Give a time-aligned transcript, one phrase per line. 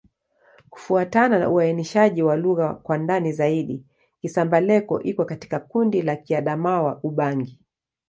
[0.69, 3.83] Kufuatana na uainishaji wa lugha kwa ndani zaidi,
[4.21, 7.59] Kisamba-Leko iko katika kundi la Kiadamawa-Ubangi.